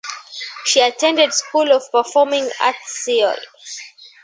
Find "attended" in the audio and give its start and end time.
0.81-1.31